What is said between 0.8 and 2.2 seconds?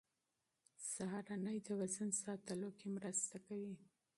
سهارنۍ د وزن